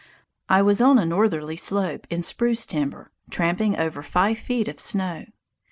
I 0.49 0.63
was 0.63 0.81
on 0.81 0.97
a 0.97 1.05
northerly 1.05 1.55
slope, 1.55 2.07
in 2.09 2.23
spruce 2.23 2.65
timber, 2.65 3.11
tramping 3.29 3.77
over 3.77 4.01
five 4.01 4.39
feet 4.39 4.67
of 4.67 4.79
snow. 4.79 5.25